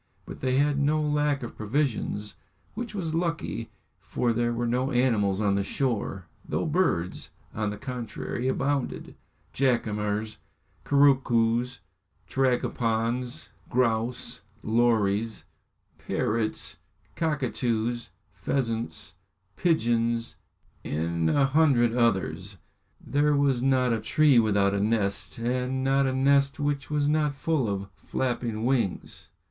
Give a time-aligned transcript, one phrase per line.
[0.25, 2.33] But they had no lack of provisions,
[2.73, 3.69] which was lucky,
[3.99, 9.13] for there were no animals on the shore, though birds, on the contrary, abounded
[9.53, 10.39] jacamars,
[10.85, 11.81] couroucoos,
[12.27, 15.45] tragopans, grouse, lories,
[15.99, 16.77] parrots,
[17.15, 19.17] cockatoos, pheasants,
[19.55, 20.35] pigeons,
[20.83, 22.57] and a hundred others.
[22.99, 27.35] There was not a tree without a nest, and not a nest which was not
[27.35, 29.29] full of flapping wings.